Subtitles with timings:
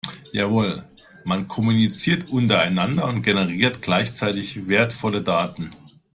[0.33, 0.83] Jawohl,
[1.25, 5.69] man kommuniziert untereinander und generiert gleichzeitig wertvolle Daten.